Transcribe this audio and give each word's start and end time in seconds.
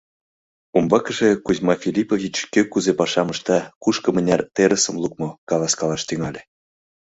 Умбакыже 0.77 1.29
Кузьма 1.45 1.75
Филиппович 1.83 2.35
кӧ 2.53 2.61
кузе 2.71 2.91
пашам 2.99 3.27
ышта, 3.33 3.59
кушко 3.83 4.09
мыняр 4.15 4.41
терысым 4.55 4.95
лукмо— 5.03 5.29
каласкалаш 5.49 6.01
тӱҥале. 6.07 6.41